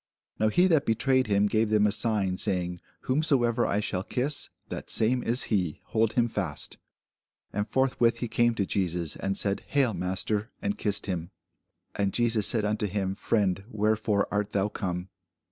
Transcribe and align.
Now 0.39 0.47
he 0.47 0.65
that 0.65 0.87
betrayed 0.87 1.27
him 1.27 1.45
gave 1.45 1.69
them 1.69 1.85
a 1.85 1.91
sign, 1.91 2.37
saying, 2.37 2.81
Whomsoever 3.01 3.67
I 3.67 3.79
shall 3.81 4.01
kiss, 4.01 4.49
that 4.69 4.89
same 4.89 5.21
is 5.21 5.43
he: 5.53 5.79
hold 5.89 6.13
him 6.13 6.27
fast. 6.27 6.77
And 7.53 7.69
forthwith 7.69 8.17
he 8.17 8.27
came 8.27 8.55
to 8.55 8.65
Jesus, 8.65 9.15
and 9.15 9.37
said, 9.37 9.63
Hail, 9.67 9.93
master; 9.93 10.49
and 10.59 10.75
kissed 10.75 11.05
him. 11.05 11.29
And 11.93 12.13
Jesus 12.13 12.47
said 12.47 12.65
unto 12.65 12.87
him, 12.87 13.13
Friend, 13.13 13.63
wherefore 13.69 14.27
art 14.31 14.53
thou 14.53 14.69
come? 14.69 15.09